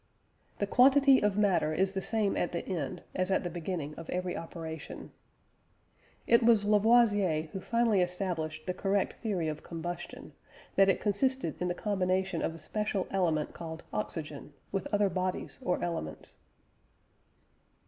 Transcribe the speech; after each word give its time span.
"The 0.57 0.65
quantity 0.65 1.21
of 1.21 1.37
matter 1.37 1.73
is 1.75 1.93
the 1.93 2.01
same 2.01 2.35
at 2.35 2.53
the 2.53 2.67
end 2.67 3.03
as 3.13 3.29
at 3.29 3.43
the 3.43 3.51
beginning 3.51 3.93
of 3.99 4.09
every 4.09 4.35
operation." 4.35 5.11
It 6.25 6.41
was 6.41 6.65
Lavoisier 6.65 7.49
who 7.53 7.61
finally 7.61 8.01
established 8.01 8.65
the 8.65 8.73
correct 8.73 9.21
theory 9.21 9.47
of 9.47 9.61
combustion; 9.61 10.29
that 10.75 10.89
it 10.89 11.01
consisted 11.01 11.61
in 11.61 11.67
the 11.67 11.75
combination 11.75 12.41
of 12.41 12.55
a 12.55 12.57
special 12.57 13.05
element 13.11 13.53
called 13.53 13.83
oxygen, 13.93 14.53
with 14.71 14.91
other 14.91 15.07
bodies 15.07 15.59
or 15.61 15.79
elements. 15.83 16.37